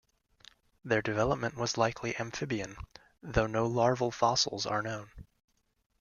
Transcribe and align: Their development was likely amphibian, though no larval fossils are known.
Their 0.83 1.03
development 1.03 1.55
was 1.55 1.77
likely 1.77 2.17
amphibian, 2.19 2.75
though 3.21 3.45
no 3.45 3.67
larval 3.67 4.09
fossils 4.09 4.65
are 4.65 4.81
known. 4.81 5.11